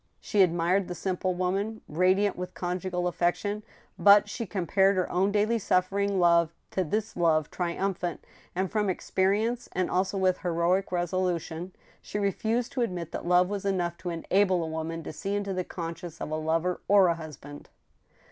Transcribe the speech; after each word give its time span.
She 0.19 0.41
admired 0.41 0.87
the 0.87 0.95
simple 0.95 1.35
woman, 1.35 1.81
radi 1.87 2.25
ant 2.25 2.35
with 2.35 2.55
conjugal 2.55 3.07
affection, 3.07 3.61
but 3.99 4.27
she 4.27 4.47
compared 4.47 4.95
her 4.95 5.07
own 5.11 5.31
daily 5.31 5.59
suffer 5.59 5.99
ing 5.99 6.19
love 6.19 6.55
to 6.71 6.83
this 6.83 7.15
love 7.15 7.51
triumphant, 7.51 8.25
and, 8.55 8.71
from 8.71 8.89
experience, 8.89 9.69
and 9.73 9.91
also 9.91 10.17
with 10.17 10.39
heroic 10.39 10.91
resolution, 10.91 11.71
she 12.01 12.17
refused 12.17 12.71
to 12.71 12.81
admit 12.81 13.11
that 13.11 13.27
love 13.27 13.47
was 13.47 13.63
enough 13.63 13.95
to 13.99 14.09
en 14.09 14.25
able 14.31 14.63
a 14.63 14.67
woman 14.67 15.03
to 15.03 15.13
see 15.13 15.35
into 15.35 15.53
the 15.53 15.63
conscience 15.63 16.19
of 16.19 16.31
a 16.31 16.35
lover 16.35 16.81
or 16.87 17.05
a 17.07 17.13
husband. 17.13 17.69